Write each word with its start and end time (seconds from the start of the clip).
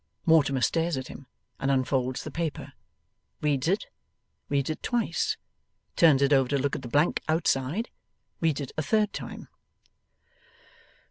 Mortimer 0.25 0.61
stares 0.61 0.97
at 0.97 1.09
him, 1.09 1.27
and 1.59 1.69
unfolds 1.69 2.23
the 2.23 2.31
paper. 2.31 2.73
Reads 3.39 3.67
it, 3.67 3.85
reads 4.49 4.71
it 4.71 4.81
twice, 4.81 5.37
turns 5.95 6.23
it 6.23 6.33
over 6.33 6.49
to 6.49 6.57
look 6.57 6.75
at 6.75 6.81
the 6.81 6.87
blank 6.87 7.21
outside, 7.29 7.91
reads 8.39 8.61
it 8.61 8.71
a 8.79 8.81
third 8.81 9.13
time. 9.13 9.47